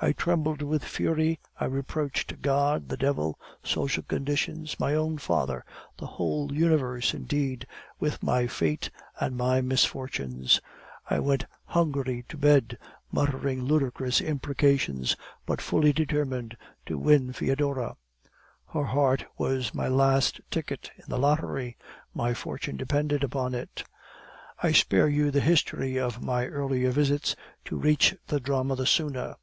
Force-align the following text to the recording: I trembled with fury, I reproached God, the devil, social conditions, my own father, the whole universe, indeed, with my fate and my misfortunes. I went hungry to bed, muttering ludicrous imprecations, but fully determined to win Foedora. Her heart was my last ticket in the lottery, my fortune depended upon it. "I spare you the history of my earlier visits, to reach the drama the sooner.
I 0.00 0.12
trembled 0.12 0.62
with 0.62 0.84
fury, 0.84 1.40
I 1.58 1.64
reproached 1.64 2.40
God, 2.40 2.88
the 2.88 2.96
devil, 2.96 3.38
social 3.64 4.02
conditions, 4.04 4.78
my 4.78 4.94
own 4.94 5.18
father, 5.18 5.64
the 5.96 6.06
whole 6.06 6.52
universe, 6.52 7.14
indeed, 7.14 7.66
with 7.98 8.22
my 8.22 8.46
fate 8.48 8.90
and 9.20 9.36
my 9.36 9.60
misfortunes. 9.60 10.60
I 11.10 11.18
went 11.20 11.46
hungry 11.64 12.24
to 12.28 12.36
bed, 12.36 12.78
muttering 13.12 13.64
ludicrous 13.64 14.20
imprecations, 14.20 15.16
but 15.46 15.60
fully 15.60 15.92
determined 15.92 16.56
to 16.86 16.98
win 16.98 17.32
Foedora. 17.32 17.96
Her 18.72 18.84
heart 18.84 19.26
was 19.36 19.74
my 19.74 19.88
last 19.88 20.40
ticket 20.50 20.90
in 20.96 21.04
the 21.08 21.18
lottery, 21.18 21.76
my 22.14 22.34
fortune 22.34 22.76
depended 22.76 23.22
upon 23.24 23.52
it. 23.54 23.84
"I 24.62 24.70
spare 24.72 25.08
you 25.08 25.32
the 25.32 25.40
history 25.40 25.98
of 25.98 26.22
my 26.22 26.46
earlier 26.46 26.90
visits, 26.92 27.34
to 27.64 27.76
reach 27.76 28.16
the 28.26 28.40
drama 28.40 28.74
the 28.76 28.86
sooner. 28.86 29.36